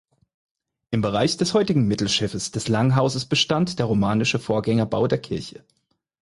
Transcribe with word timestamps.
Im 0.89 1.01
Bereich 1.01 1.37
des 1.37 1.53
heutigen 1.53 1.87
Mittelschiffes 1.87 2.49
des 2.49 2.67
Langhauses 2.67 3.25
bestand 3.27 3.77
der 3.77 3.85
romanische 3.85 4.39
Vorgängerbau 4.39 5.05
der 5.05 5.19
Kirche. 5.19 5.63